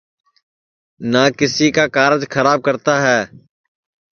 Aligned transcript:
نہ 1.11 1.23
کیسی 1.37 1.67
کا 1.75 1.85
کارج 1.95 2.21
کھراب 2.33 2.59
کرتا 2.65 2.93
ہے 3.05 3.19